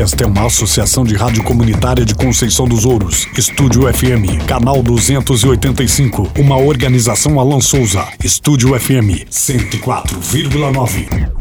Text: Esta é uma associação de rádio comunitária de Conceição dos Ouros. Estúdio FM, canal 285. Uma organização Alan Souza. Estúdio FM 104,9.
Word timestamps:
Esta 0.00 0.24
é 0.24 0.26
uma 0.26 0.46
associação 0.46 1.04
de 1.04 1.14
rádio 1.14 1.44
comunitária 1.44 2.06
de 2.06 2.14
Conceição 2.14 2.66
dos 2.66 2.86
Ouros. 2.86 3.28
Estúdio 3.36 3.82
FM, 3.82 4.46
canal 4.46 4.82
285. 4.82 6.32
Uma 6.38 6.56
organização 6.56 7.38
Alan 7.38 7.60
Souza. 7.60 8.08
Estúdio 8.24 8.70
FM 8.80 9.28
104,9. 9.30 11.39